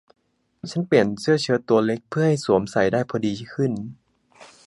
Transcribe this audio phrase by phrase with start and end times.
[0.71, 3.71] ฉันเปลี่ยนเสื้อเชิ้ตตัวเล็กเพื่อให้สวมใส่ได้พอดีขึ้น